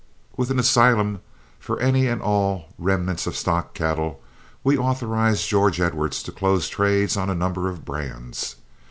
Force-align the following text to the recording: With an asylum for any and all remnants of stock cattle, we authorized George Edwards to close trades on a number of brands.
With 0.35 0.49
an 0.49 0.57
asylum 0.57 1.21
for 1.59 1.79
any 1.79 2.07
and 2.07 2.23
all 2.23 2.69
remnants 2.79 3.27
of 3.27 3.35
stock 3.37 3.75
cattle, 3.75 4.19
we 4.63 4.75
authorized 4.75 5.47
George 5.47 5.79
Edwards 5.79 6.23
to 6.23 6.31
close 6.31 6.67
trades 6.67 7.15
on 7.17 7.29
a 7.29 7.35
number 7.35 7.69
of 7.69 7.85
brands. 7.85 8.55